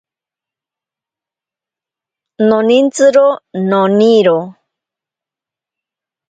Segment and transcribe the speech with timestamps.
[2.49, 3.27] Nonintsiro
[3.69, 4.35] noniro.